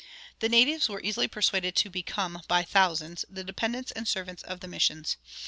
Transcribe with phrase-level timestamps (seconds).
[0.39, 4.67] The natives were easily persuaded to become by thousands the dependents and servants of the
[4.67, 5.17] missions.